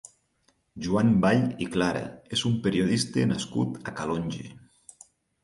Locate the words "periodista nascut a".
2.65-3.95